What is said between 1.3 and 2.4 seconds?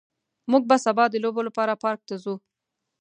لپاره پارک ته ځو